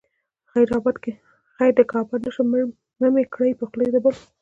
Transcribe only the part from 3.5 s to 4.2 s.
په خوله د بل